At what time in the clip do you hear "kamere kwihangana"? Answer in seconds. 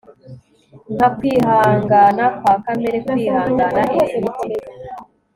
2.63-3.81